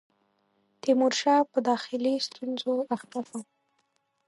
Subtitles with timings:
[0.81, 3.39] تیمورشاه په داخلي ستونزو اخته شو.